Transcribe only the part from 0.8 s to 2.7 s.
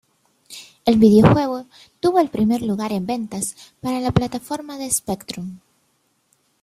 El videojuego tuvo el primer